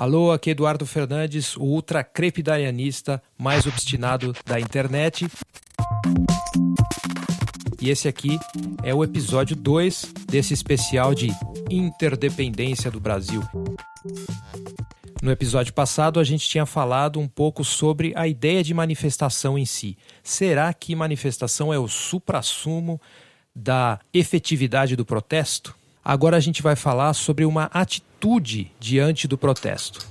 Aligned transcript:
Alô, 0.00 0.32
aqui 0.32 0.48
é 0.48 0.52
Eduardo 0.52 0.86
Fernandes, 0.86 1.58
o 1.58 1.62
ultra 1.62 2.02
crepidarianista 2.02 3.22
mais 3.36 3.66
obstinado 3.66 4.34
da 4.46 4.58
internet. 4.58 5.28
E 7.78 7.90
esse 7.90 8.08
aqui 8.08 8.40
é 8.82 8.94
o 8.94 9.04
episódio 9.04 9.54
2 9.54 10.14
desse 10.26 10.54
especial 10.54 11.14
de 11.14 11.28
interdependência 11.68 12.90
do 12.90 12.98
Brasil. 12.98 13.42
No 15.20 15.30
episódio 15.30 15.74
passado, 15.74 16.18
a 16.18 16.24
gente 16.24 16.48
tinha 16.48 16.64
falado 16.64 17.20
um 17.20 17.28
pouco 17.28 17.62
sobre 17.62 18.14
a 18.16 18.26
ideia 18.26 18.64
de 18.64 18.72
manifestação 18.72 19.58
em 19.58 19.66
si. 19.66 19.98
Será 20.22 20.72
que 20.72 20.96
manifestação 20.96 21.74
é 21.74 21.78
o 21.78 21.86
suprassumo 21.86 22.98
da 23.54 24.00
efetividade 24.14 24.96
do 24.96 25.04
protesto? 25.04 25.76
Agora 26.02 26.38
a 26.38 26.40
gente 26.40 26.62
vai 26.62 26.74
falar 26.74 27.12
sobre 27.12 27.44
uma 27.44 27.64
atitude 27.64 28.09
diante 28.78 29.26
do 29.26 29.38
protesto. 29.38 30.06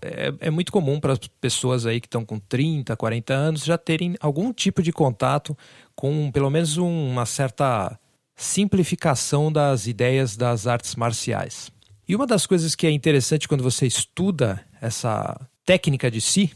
É, 0.00 0.32
é 0.40 0.50
muito 0.50 0.70
comum 0.70 1.00
para 1.00 1.14
as 1.14 1.18
pessoas 1.40 1.86
aí 1.86 2.00
que 2.00 2.06
estão 2.06 2.24
com 2.24 2.38
30, 2.38 2.96
40 2.96 3.34
anos 3.34 3.64
já 3.64 3.78
terem 3.78 4.16
algum 4.20 4.52
tipo 4.52 4.82
de 4.82 4.92
contato 4.92 5.56
com 5.94 6.30
pelo 6.30 6.50
menos 6.50 6.76
uma 6.76 7.24
certa 7.24 7.98
simplificação 8.36 9.50
das 9.50 9.86
ideias 9.86 10.36
das 10.36 10.66
artes 10.66 10.94
marciais. 10.94 11.70
E 12.06 12.14
uma 12.14 12.26
das 12.26 12.46
coisas 12.46 12.74
que 12.74 12.86
é 12.86 12.90
interessante 12.90 13.48
quando 13.48 13.62
você 13.62 13.86
estuda 13.86 14.64
essa 14.80 15.40
técnica 15.64 16.10
de 16.10 16.20
si, 16.20 16.52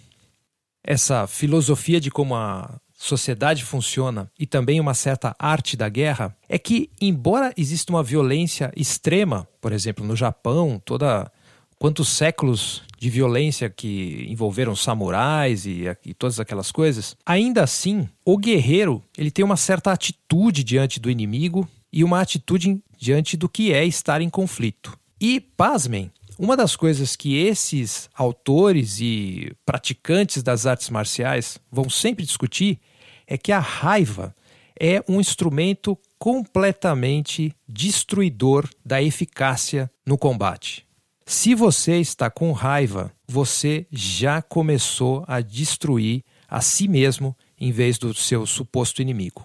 essa 0.85 1.27
filosofia 1.27 2.01
de 2.01 2.11
como 2.11 2.35
a 2.35 2.79
sociedade 2.99 3.65
funciona 3.65 4.29
e 4.37 4.45
também 4.45 4.81
uma 4.81 4.93
certa 4.93 5.35
arte 5.39 5.77
da 5.77 5.89
guerra 5.89 6.37
é 6.49 6.59
que, 6.59 6.91
embora 7.01 7.55
exista 7.57 7.93
uma 7.93 8.03
violência 8.03 8.73
extrema, 8.77 9.49
por 9.61 9.73
exemplo, 9.73 10.05
no 10.05 10.17
Japão, 10.17 10.83
toda 10.85 11.31
quantos 11.79 12.09
séculos 12.09 12.83
de 12.99 13.09
violência 13.09 13.71
que 13.71 14.27
envolveram 14.29 14.75
samurais 14.75 15.65
e, 15.65 15.85
e, 16.05 16.13
todas 16.13 16.41
aquelas 16.41 16.73
coisas, 16.73 17.17
ainda 17.25 17.63
assim, 17.63 18.09
o 18.25 18.37
guerreiro 18.37 19.01
ele 19.17 19.31
tem 19.31 19.45
uma 19.45 19.57
certa 19.57 19.93
atitude 19.93 20.65
diante 20.65 20.99
do 20.99 21.09
inimigo 21.09 21.69
e 21.93 22.03
uma 22.03 22.21
atitude 22.21 22.81
diante 22.99 23.37
do 23.37 23.49
que 23.49 23.73
é 23.73 23.87
estar 23.87 24.21
em 24.21 24.29
conflito. 24.29 24.99
E, 25.21 25.41
pasmem, 25.41 26.11
uma 26.37 26.57
das 26.57 26.75
coisas 26.75 27.15
que 27.15 27.37
esses 27.37 28.09
autores 28.15 29.01
e 29.01 29.53
praticantes 29.65 30.43
das 30.43 30.67
artes 30.67 30.91
marciais 30.91 31.59
vão 31.71 31.89
sempre 31.89 32.25
discutir 32.25 32.81
é 33.29 33.37
que 33.37 33.53
a 33.53 33.61
raiva 33.61 34.35
é 34.81 35.05
um 35.07 35.21
instrumento 35.21 35.97
completamente 36.19 37.55
destruidor 37.69 38.69
da 38.85 39.03
eficácia 39.03 39.91
no 40.07 40.17
combate. 40.17 40.87
Se 41.27 41.55
você 41.55 42.01
está 42.01 42.31
com 42.31 42.51
raiva, 42.53 43.13
você 43.27 43.87
já 43.93 44.41
começou 44.41 45.25
a 45.29 45.43
destruir 45.43 46.25
a 46.49 46.63
si 46.63 46.89
mesmo 46.89 47.37
em 47.61 47.71
vez 47.71 47.99
do 47.99 48.15
seu 48.15 48.47
suposto 48.47 49.03
inimigo. 49.03 49.45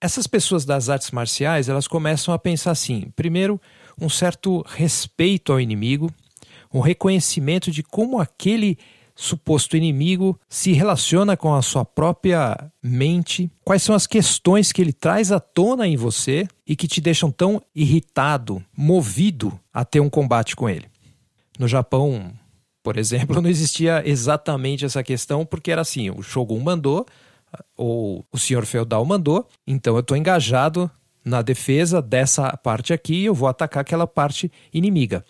Essas 0.00 0.26
pessoas 0.26 0.64
das 0.64 0.88
artes 0.88 1.10
marciais, 1.10 1.68
elas 1.68 1.86
começam 1.86 2.32
a 2.32 2.38
pensar 2.38 2.70
assim: 2.70 3.12
primeiro, 3.14 3.60
um 4.00 4.08
certo 4.08 4.64
respeito 4.66 5.52
ao 5.52 5.60
inimigo, 5.60 6.10
um 6.72 6.80
reconhecimento 6.80 7.70
de 7.70 7.82
como 7.82 8.18
aquele 8.18 8.78
suposto 9.18 9.76
inimigo 9.76 10.38
se 10.48 10.72
relaciona 10.72 11.36
com 11.36 11.52
a 11.52 11.60
sua 11.60 11.84
própria 11.84 12.56
mente, 12.80 13.50
quais 13.64 13.82
são 13.82 13.92
as 13.92 14.06
questões 14.06 14.70
que 14.70 14.80
ele 14.80 14.92
traz 14.92 15.32
à 15.32 15.40
tona 15.40 15.88
em 15.88 15.96
você 15.96 16.46
e 16.64 16.76
que 16.76 16.86
te 16.86 17.00
deixam 17.00 17.28
tão 17.28 17.60
irritado, 17.74 18.64
movido 18.76 19.58
a 19.74 19.84
ter 19.84 19.98
um 19.98 20.08
combate 20.08 20.54
com 20.54 20.68
ele. 20.68 20.86
No 21.58 21.66
Japão, 21.66 22.32
por 22.80 22.96
exemplo, 22.96 23.42
não 23.42 23.50
existia 23.50 24.08
exatamente 24.08 24.84
essa 24.84 25.02
questão, 25.02 25.44
porque 25.44 25.72
era 25.72 25.80
assim: 25.80 26.10
o 26.10 26.22
Shogun 26.22 26.60
mandou, 26.60 27.04
ou 27.76 28.24
o 28.30 28.38
senhor 28.38 28.64
feudal 28.64 29.04
mandou, 29.04 29.48
então 29.66 29.94
eu 29.94 30.00
estou 30.00 30.16
engajado 30.16 30.88
na 31.24 31.42
defesa 31.42 32.00
dessa 32.00 32.56
parte 32.56 32.92
aqui 32.92 33.22
e 33.22 33.24
eu 33.24 33.34
vou 33.34 33.48
atacar 33.48 33.80
aquela 33.80 34.06
parte 34.06 34.50
inimiga. 34.72 35.24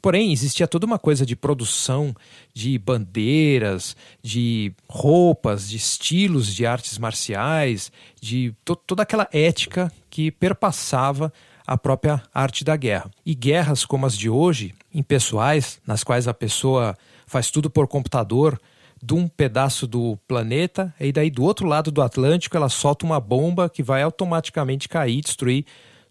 Porém, 0.00 0.32
existia 0.32 0.66
toda 0.66 0.86
uma 0.86 0.98
coisa 0.98 1.26
de 1.26 1.36
produção 1.36 2.14
de 2.54 2.78
bandeiras, 2.78 3.94
de 4.22 4.72
roupas, 4.88 5.68
de 5.68 5.76
estilos 5.76 6.54
de 6.54 6.64
artes 6.64 6.96
marciais, 6.98 7.92
de 8.20 8.54
to 8.64 8.74
toda 8.74 9.02
aquela 9.02 9.28
ética 9.32 9.92
que 10.08 10.30
perpassava 10.30 11.32
a 11.66 11.76
própria 11.76 12.22
arte 12.34 12.64
da 12.64 12.76
guerra. 12.76 13.10
E 13.24 13.34
guerras 13.34 13.84
como 13.84 14.06
as 14.06 14.16
de 14.16 14.28
hoje, 14.28 14.74
impessoais, 14.92 15.80
nas 15.86 16.02
quais 16.02 16.26
a 16.26 16.34
pessoa 16.34 16.96
faz 17.26 17.50
tudo 17.50 17.70
por 17.70 17.86
computador, 17.86 18.60
de 19.02 19.14
um 19.14 19.28
pedaço 19.28 19.86
do 19.86 20.18
planeta, 20.28 20.94
e 21.00 21.12
daí 21.12 21.30
do 21.30 21.42
outro 21.42 21.66
lado 21.66 21.90
do 21.90 22.02
Atlântico 22.02 22.56
ela 22.56 22.68
solta 22.68 23.06
uma 23.06 23.20
bomba 23.20 23.68
que 23.68 23.82
vai 23.82 24.02
automaticamente 24.02 24.88
cair, 24.88 25.22
destruir 25.22 25.64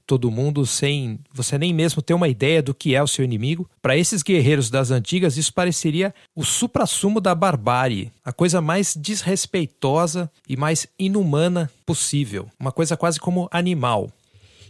todo 0.09 0.31
mundo 0.31 0.65
sem 0.65 1.19
você 1.31 1.55
nem 1.55 1.71
mesmo 1.71 2.01
ter 2.01 2.15
uma 2.15 2.27
ideia 2.27 2.63
do 2.63 2.73
que 2.73 2.95
é 2.95 3.03
o 3.03 3.07
seu 3.07 3.23
inimigo. 3.23 3.69
Para 3.79 3.95
esses 3.95 4.23
guerreiros 4.23 4.67
das 4.67 4.89
antigas, 4.89 5.37
isso 5.37 5.53
pareceria 5.53 6.11
o 6.35 6.43
suprassumo 6.43 7.21
da 7.21 7.35
barbárie, 7.35 8.11
a 8.25 8.33
coisa 8.33 8.59
mais 8.59 8.95
desrespeitosa 8.95 10.27
e 10.47 10.57
mais 10.57 10.87
inumana 10.97 11.69
possível, 11.85 12.49
uma 12.59 12.71
coisa 12.71 12.97
quase 12.97 13.19
como 13.19 13.47
animal. 13.51 14.11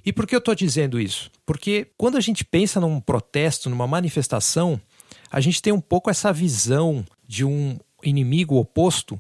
E 0.06 0.12
por 0.12 0.28
que 0.28 0.36
eu 0.36 0.40
estou 0.40 0.54
dizendo 0.54 1.00
isso? 1.00 1.32
Porque 1.46 1.88
quando 1.98 2.18
a 2.18 2.22
gente 2.22 2.44
pensa 2.44 2.82
num 2.82 3.00
protesto, 3.00 3.70
numa 3.70 3.88
manifestação, 3.88 4.78
a 5.32 5.40
gente 5.40 5.62
tem 5.62 5.72
um 5.72 5.80
pouco 5.80 6.10
essa 6.10 6.34
visão 6.34 7.06
de 7.26 7.46
um 7.46 7.80
inimigo 8.04 8.58
oposto 8.58 9.18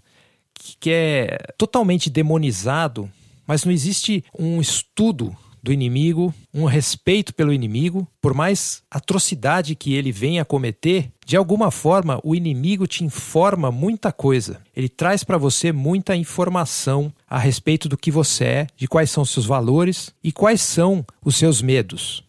que 0.53 0.91
é 0.91 1.37
totalmente 1.57 2.09
demonizado, 2.09 3.09
mas 3.47 3.63
não 3.63 3.71
existe 3.71 4.21
um 4.37 4.59
estudo 4.59 5.33
do 5.61 5.73
inimigo, 5.73 6.33
um 6.53 6.65
respeito 6.65 7.33
pelo 7.33 7.53
inimigo, 7.53 8.07
por 8.21 8.33
mais 8.33 8.81
atrocidade 8.89 9.75
que 9.75 9.93
ele 9.93 10.11
venha 10.11 10.41
a 10.41 10.45
cometer, 10.45 11.11
de 11.25 11.37
alguma 11.37 11.71
forma 11.71 12.19
o 12.23 12.35
inimigo 12.35 12.87
te 12.87 13.03
informa 13.03 13.71
muita 13.71 14.11
coisa. 14.11 14.61
Ele 14.75 14.89
traz 14.89 15.23
para 15.23 15.37
você 15.37 15.71
muita 15.71 16.15
informação 16.15 17.13
a 17.27 17.37
respeito 17.37 17.87
do 17.87 17.97
que 17.97 18.11
você 18.11 18.43
é, 18.43 18.67
de 18.75 18.87
quais 18.87 19.11
são 19.11 19.23
seus 19.23 19.45
valores 19.45 20.13
e 20.23 20.31
quais 20.31 20.61
são 20.61 21.05
os 21.23 21.35
seus 21.35 21.61
medos. 21.61 22.23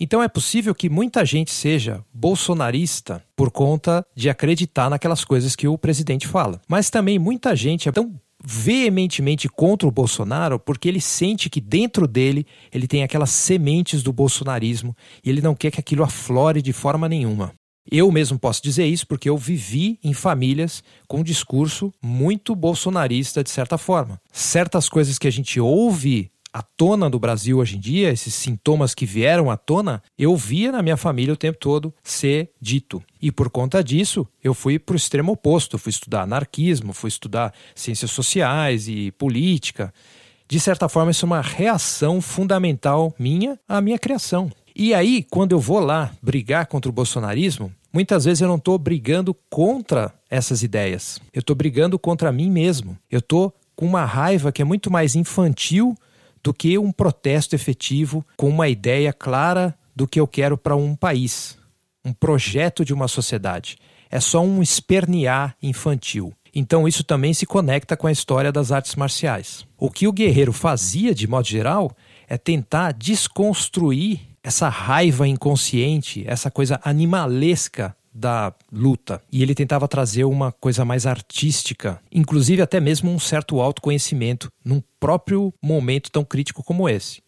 Então 0.00 0.22
é 0.22 0.28
possível 0.28 0.74
que 0.74 0.88
muita 0.88 1.24
gente 1.24 1.50
seja 1.50 2.04
bolsonarista 2.14 3.22
por 3.34 3.50
conta 3.50 4.06
de 4.14 4.30
acreditar 4.30 4.88
naquelas 4.88 5.24
coisas 5.24 5.56
que 5.56 5.66
o 5.66 5.76
presidente 5.76 6.26
fala. 6.28 6.60
Mas 6.68 6.88
também 6.88 7.18
muita 7.18 7.56
gente 7.56 7.88
é 7.88 7.92
tão 7.92 8.14
veementemente 8.44 9.48
contra 9.48 9.88
o 9.88 9.90
Bolsonaro 9.90 10.58
porque 10.58 10.88
ele 10.88 11.00
sente 11.00 11.50
que 11.50 11.60
dentro 11.60 12.06
dele 12.06 12.46
ele 12.72 12.86
tem 12.86 13.02
aquelas 13.02 13.30
sementes 13.30 14.02
do 14.02 14.12
bolsonarismo 14.12 14.96
e 15.24 15.30
ele 15.30 15.42
não 15.42 15.54
quer 15.54 15.70
que 15.70 15.80
aquilo 15.80 16.04
aflore 16.04 16.62
de 16.62 16.72
forma 16.72 17.08
nenhuma. 17.08 17.52
Eu 17.90 18.12
mesmo 18.12 18.38
posso 18.38 18.62
dizer 18.62 18.86
isso 18.86 19.06
porque 19.06 19.30
eu 19.30 19.36
vivi 19.36 19.98
em 20.04 20.12
famílias 20.12 20.82
com 21.06 21.20
um 21.20 21.24
discurso 21.24 21.92
muito 22.02 22.54
bolsonarista 22.54 23.42
de 23.42 23.48
certa 23.48 23.78
forma. 23.78 24.20
Certas 24.30 24.90
coisas 24.90 25.18
que 25.18 25.26
a 25.26 25.32
gente 25.32 25.58
ouve 25.58 26.30
à 26.52 26.62
tona 26.62 27.08
do 27.10 27.18
Brasil 27.18 27.58
hoje 27.58 27.76
em 27.76 27.80
dia, 27.80 28.10
esses 28.10 28.34
sintomas 28.34 28.94
que 28.94 29.06
vieram 29.06 29.50
à 29.50 29.56
tona, 29.56 30.02
eu 30.18 30.36
via 30.36 30.72
na 30.72 30.82
minha 30.82 30.96
família 30.96 31.34
o 31.34 31.36
tempo 31.36 31.58
todo 31.58 31.92
ser 32.02 32.50
dito. 32.60 33.02
E 33.20 33.30
por 33.30 33.50
conta 33.50 33.82
disso, 33.82 34.26
eu 34.42 34.54
fui 34.54 34.78
para 34.78 34.94
o 34.94 34.96
extremo 34.96 35.32
oposto. 35.32 35.74
Eu 35.74 35.78
fui 35.78 35.90
estudar 35.90 36.22
anarquismo, 36.22 36.92
fui 36.92 37.08
estudar 37.08 37.52
ciências 37.74 38.10
sociais 38.10 38.88
e 38.88 39.10
política. 39.12 39.92
De 40.48 40.58
certa 40.58 40.88
forma, 40.88 41.10
isso 41.10 41.24
é 41.24 41.28
uma 41.28 41.40
reação 41.42 42.20
fundamental 42.20 43.14
minha 43.18 43.58
à 43.68 43.80
minha 43.80 43.98
criação. 43.98 44.50
E 44.74 44.94
aí, 44.94 45.26
quando 45.28 45.52
eu 45.52 45.60
vou 45.60 45.80
lá 45.80 46.12
brigar 46.22 46.66
contra 46.66 46.88
o 46.88 46.92
bolsonarismo, 46.92 47.72
muitas 47.92 48.24
vezes 48.24 48.40
eu 48.40 48.48
não 48.48 48.56
estou 48.56 48.78
brigando 48.78 49.34
contra 49.50 50.14
essas 50.30 50.62
ideias. 50.62 51.20
Eu 51.34 51.40
estou 51.40 51.54
brigando 51.54 51.98
contra 51.98 52.32
mim 52.32 52.50
mesmo. 52.50 52.96
Eu 53.10 53.18
estou 53.18 53.52
com 53.74 53.84
uma 53.84 54.04
raiva 54.04 54.50
que 54.50 54.62
é 54.62 54.64
muito 54.64 54.90
mais 54.90 55.14
infantil 55.14 55.96
do 56.48 56.54
que 56.54 56.78
um 56.78 56.90
protesto 56.90 57.54
efetivo 57.54 58.24
com 58.34 58.48
uma 58.48 58.70
ideia 58.70 59.12
clara 59.12 59.76
do 59.94 60.08
que 60.08 60.18
eu 60.18 60.26
quero 60.26 60.56
para 60.56 60.74
um 60.74 60.96
país, 60.96 61.58
um 62.02 62.10
projeto 62.10 62.86
de 62.86 62.94
uma 62.94 63.06
sociedade. 63.06 63.76
É 64.10 64.18
só 64.18 64.42
um 64.42 64.62
espernear 64.62 65.54
infantil. 65.62 66.32
Então 66.54 66.88
isso 66.88 67.04
também 67.04 67.34
se 67.34 67.44
conecta 67.44 67.98
com 67.98 68.06
a 68.06 68.12
história 68.12 68.50
das 68.50 68.72
artes 68.72 68.94
marciais. 68.94 69.66
O 69.76 69.90
que 69.90 70.08
o 70.08 70.12
guerreiro 70.12 70.54
fazia, 70.54 71.14
de 71.14 71.28
modo 71.28 71.46
geral, 71.46 71.94
é 72.26 72.38
tentar 72.38 72.92
desconstruir 72.92 74.20
essa 74.42 74.70
raiva 74.70 75.28
inconsciente, 75.28 76.24
essa 76.26 76.50
coisa 76.50 76.80
animalesca 76.82 77.94
da 78.12 78.52
luta. 78.72 79.22
E 79.30 79.42
ele 79.42 79.54
tentava 79.54 79.86
trazer 79.86 80.24
uma 80.24 80.52
coisa 80.52 80.84
mais 80.84 81.06
artística, 81.06 82.00
inclusive 82.12 82.62
até 82.62 82.80
mesmo 82.80 83.10
um 83.10 83.18
certo 83.18 83.60
autoconhecimento 83.60 84.50
num 84.64 84.82
próprio 84.98 85.52
momento 85.62 86.10
tão 86.10 86.24
crítico 86.24 86.62
como 86.62 86.88
esse. 86.88 87.22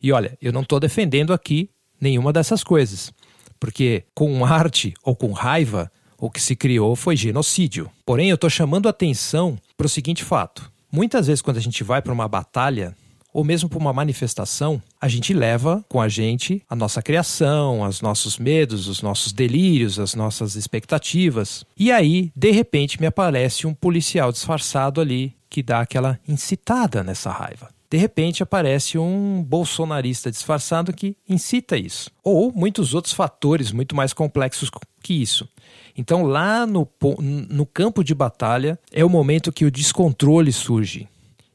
E 0.00 0.12
olha, 0.12 0.36
eu 0.40 0.52
não 0.52 0.62
estou 0.62 0.78
defendendo 0.78 1.32
aqui 1.32 1.70
nenhuma 2.00 2.32
dessas 2.32 2.62
coisas. 2.62 3.12
Porque 3.58 4.04
com 4.14 4.44
arte 4.44 4.94
ou 5.02 5.16
com 5.16 5.32
raiva, 5.32 5.90
o 6.18 6.30
que 6.30 6.40
se 6.40 6.54
criou 6.54 6.94
foi 6.94 7.16
genocídio. 7.16 7.90
Porém, 8.06 8.28
eu 8.28 8.36
estou 8.36 8.50
chamando 8.50 8.88
atenção 8.88 9.58
para 9.76 9.86
o 9.86 9.90
seguinte 9.90 10.24
fato: 10.24 10.70
muitas 10.90 11.26
vezes, 11.26 11.42
quando 11.42 11.56
a 11.56 11.60
gente 11.60 11.82
vai 11.82 12.00
para 12.00 12.12
uma 12.12 12.28
batalha, 12.28 12.96
ou 13.38 13.44
mesmo 13.44 13.68
para 13.68 13.78
uma 13.78 13.92
manifestação, 13.92 14.82
a 15.00 15.06
gente 15.06 15.32
leva 15.32 15.84
com 15.88 16.00
a 16.00 16.08
gente 16.08 16.60
a 16.68 16.74
nossa 16.74 17.00
criação, 17.00 17.82
os 17.82 18.00
nossos 18.00 18.36
medos, 18.36 18.88
os 18.88 19.00
nossos 19.00 19.32
delírios, 19.32 20.00
as 20.00 20.16
nossas 20.16 20.56
expectativas. 20.56 21.64
E 21.76 21.92
aí, 21.92 22.32
de 22.34 22.50
repente, 22.50 23.00
me 23.00 23.06
aparece 23.06 23.64
um 23.64 23.72
policial 23.72 24.32
disfarçado 24.32 25.00
ali 25.00 25.36
que 25.48 25.62
dá 25.62 25.78
aquela 25.78 26.18
incitada 26.26 27.04
nessa 27.04 27.30
raiva. 27.30 27.68
De 27.88 27.96
repente 27.96 28.42
aparece 28.42 28.98
um 28.98 29.40
bolsonarista 29.40 30.32
disfarçado 30.32 30.92
que 30.92 31.16
incita 31.28 31.76
isso. 31.76 32.10
Ou 32.24 32.52
muitos 32.52 32.92
outros 32.92 33.14
fatores 33.14 33.70
muito 33.70 33.94
mais 33.94 34.12
complexos 34.12 34.68
que 35.00 35.14
isso. 35.14 35.48
Então, 35.96 36.24
lá 36.24 36.66
no, 36.66 36.88
no 37.48 37.64
campo 37.64 38.02
de 38.02 38.16
batalha, 38.16 38.76
é 38.92 39.04
o 39.04 39.08
momento 39.08 39.52
que 39.52 39.64
o 39.64 39.70
descontrole 39.70 40.52
surge 40.52 41.06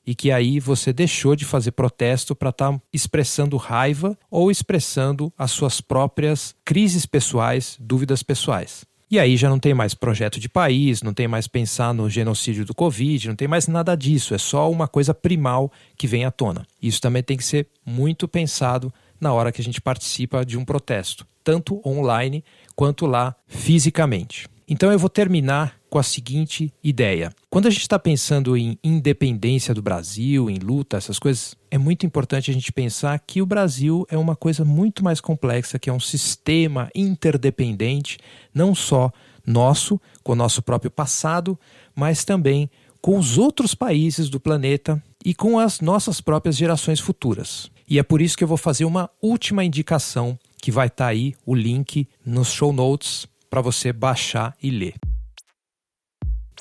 e 0.05 0.13
que 0.13 0.31
aí 0.31 0.59
você 0.59 0.91
deixou 0.91 1.35
de 1.35 1.45
fazer 1.45 1.71
protesto 1.71 2.35
para 2.35 2.50
estar 2.50 2.71
tá 2.71 2.81
expressando 2.91 3.57
raiva 3.57 4.17
ou 4.29 4.51
expressando 4.51 5.31
as 5.38 5.51
suas 5.51 5.81
próprias 5.81 6.55
crises 6.65 7.05
pessoais, 7.05 7.77
dúvidas 7.79 8.23
pessoais. 8.23 8.85
E 9.09 9.19
aí 9.19 9.38
já 9.38 9.47
não 9.47 9.59
tem 9.59 9.75
mais 9.75 9.94
projeto 9.94 10.39
de 10.39 10.50
país, 10.50 11.03
não 11.03 11.13
tem 11.13 11.27
mais 11.27 11.47
pensar 11.47 11.94
no 11.94 12.09
genocídio 12.09 12.65
do 12.65 12.73
Covid, 12.73 13.27
não 13.27 13.35
tem 13.35 13.47
mais 13.47 13.67
nada 13.67 13.95
disso, 13.95 14.33
é 14.33 14.39
só 14.39 14.71
uma 14.71 14.88
coisa 14.88 15.13
primal 15.13 15.71
que 15.95 16.07
vem 16.07 16.25
à 16.25 16.31
tona. 16.31 16.65
Isso 16.81 16.99
também 16.99 17.21
tem 17.21 17.38
que 17.38 17.44
ser 17.44 17.67
muito 17.85 18.27
pensado 18.27 18.91
na 19.21 19.31
hora 19.31 19.51
que 19.51 19.61
a 19.61 19.63
gente 19.63 19.79
participa 19.79 20.44
de 20.44 20.57
um 20.57 20.65
protesto, 20.65 21.27
tanto 21.44 21.79
online 21.88 22.44
quanto 22.75 23.06
lá 23.06 23.35
fisicamente. 23.45 24.47
Então 24.67 24.91
eu 24.91 24.97
vou 24.97 25.09
terminar 25.09 25.75
com 25.89 25.99
a 25.99 26.03
seguinte 26.03 26.73
ideia. 26.83 27.31
Quando 27.53 27.67
a 27.67 27.69
gente 27.69 27.83
está 27.83 28.00
pensando 28.00 28.57
em 28.57 28.79
independência 28.83 29.75
do 29.75 29.81
Brasil, 29.83 30.50
em 30.50 30.57
luta, 30.57 30.97
essas 30.97 31.19
coisas, 31.19 31.55
é 31.69 31.77
muito 31.77 32.03
importante 32.03 32.50
a 32.50 32.53
gente 32.53 32.71
pensar 32.71 33.19
que 33.19 33.44
o 33.44 33.45
Brasil 33.45 34.07
é 34.09 34.17
uma 34.17 34.35
coisa 34.35 34.65
muito 34.65 35.03
mais 35.03 35.21
complexa, 35.21 35.77
que 35.77 35.88
é 35.88 35.94
um 35.94 36.00
sistema 36.00 36.89
interdependente, 36.95 38.17
não 38.51 38.73
só 38.73 39.11
nosso, 39.45 40.01
com 40.23 40.31
o 40.31 40.35
nosso 40.35 40.63
próprio 40.63 40.89
passado, 40.89 41.55
mas 41.95 42.25
também 42.25 42.71
com 43.00 43.19
os 43.19 43.38
outros 43.38 43.75
países 43.75 44.29
do 44.29 44.39
planeta 44.39 44.99
e 45.23 45.35
com 45.35 45.59
as 45.59 45.79
nossas 45.79 46.19
próprias 46.19 46.57
gerações 46.57 46.99
futuras. 46.99 47.69
E 47.88 47.99
é 47.99 48.03
por 48.03 48.19
isso 48.19 48.35
que 48.35 48.44
eu 48.44 48.47
vou 48.47 48.57
fazer 48.57 48.85
uma 48.85 49.11
última 49.21 49.63
indicação 49.63 50.39
que 50.59 50.71
vai 50.71 50.88
estar 50.88 51.06
tá 51.06 51.11
aí 51.11 51.35
o 51.45 51.53
link 51.53 52.07
nos 52.25 52.51
show 52.51 52.73
notes 52.73 53.27
para 53.47 53.61
você 53.61 53.94
baixar 53.94 54.57
e 54.59 54.71
ler. 54.71 54.95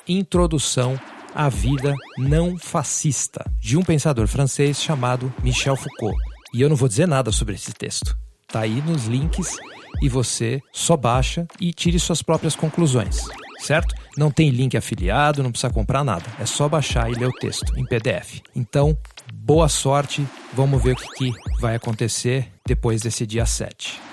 Introdução 0.07 0.99
à 1.33 1.47
vida 1.47 1.95
não 2.17 2.57
fascista, 2.57 3.49
de 3.57 3.77
um 3.77 3.81
pensador 3.81 4.27
francês 4.27 4.81
chamado 4.81 5.33
Michel 5.41 5.77
Foucault. 5.77 6.17
E 6.53 6.61
eu 6.61 6.67
não 6.67 6.75
vou 6.75 6.89
dizer 6.89 7.07
nada 7.07 7.31
sobre 7.31 7.55
esse 7.55 7.71
texto. 7.73 8.17
Tá 8.47 8.61
aí 8.61 8.81
nos 8.81 9.05
links 9.05 9.55
e 10.01 10.09
você 10.09 10.61
só 10.73 10.97
baixa 10.97 11.47
e 11.59 11.71
tire 11.71 11.97
suas 11.99 12.21
próprias 12.21 12.53
conclusões, 12.53 13.27
certo? 13.59 13.95
Não 14.17 14.29
tem 14.29 14.49
link 14.49 14.75
afiliado, 14.75 15.41
não 15.41 15.51
precisa 15.51 15.71
comprar 15.71 16.03
nada. 16.03 16.25
É 16.37 16.45
só 16.45 16.67
baixar 16.67 17.09
e 17.09 17.15
ler 17.15 17.27
o 17.27 17.33
texto 17.33 17.73
em 17.77 17.85
PDF. 17.85 18.41
Então, 18.53 18.97
boa 19.33 19.69
sorte. 19.69 20.27
Vamos 20.51 20.83
ver 20.83 20.93
o 20.93 21.13
que 21.13 21.31
vai 21.61 21.75
acontecer 21.75 22.51
depois 22.67 23.01
desse 23.01 23.25
dia 23.25 23.45
7. 23.45 24.12